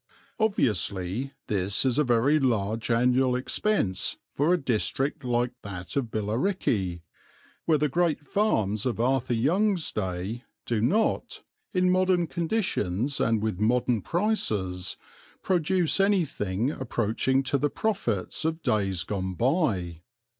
Obviously 0.39 1.33
this 1.45 1.85
is 1.85 1.99
a 1.99 2.03
very 2.03 2.39
large 2.39 2.89
annual 2.89 3.35
expense 3.35 4.17
for 4.33 4.51
a 4.51 4.57
district 4.57 5.23
like 5.23 5.51
that 5.61 5.95
of 5.95 6.09
Billericay, 6.09 7.03
where 7.65 7.77
the 7.77 7.87
great 7.87 8.25
farms 8.27 8.87
of 8.87 8.99
Arthur 8.99 9.35
Young's 9.35 9.91
day 9.91 10.43
do 10.65 10.81
not, 10.81 11.43
in 11.71 11.91
modern 11.91 12.25
conditions 12.25 13.19
and 13.21 13.43
with 13.43 13.59
modern 13.59 14.01
prices, 14.01 14.97
produce 15.43 15.99
anything 15.99 16.71
approaching 16.71 17.43
to 17.43 17.59
the 17.59 17.69
profits 17.69 18.43
of 18.43 18.63
days 18.63 19.03
gone 19.03 19.35
by. 19.35 20.01